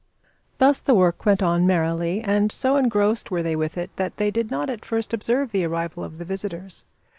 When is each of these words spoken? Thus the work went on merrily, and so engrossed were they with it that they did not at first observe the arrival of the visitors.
Thus 0.57 0.79
the 0.79 0.95
work 0.95 1.27
went 1.27 1.43
on 1.43 1.67
merrily, 1.67 2.21
and 2.21 2.51
so 2.51 2.75
engrossed 2.75 3.29
were 3.29 3.43
they 3.43 3.55
with 3.55 3.77
it 3.77 3.95
that 3.97 4.17
they 4.17 4.31
did 4.31 4.49
not 4.49 4.67
at 4.67 4.83
first 4.83 5.13
observe 5.13 5.51
the 5.51 5.63
arrival 5.63 6.03
of 6.03 6.17
the 6.17 6.25
visitors. 6.25 6.85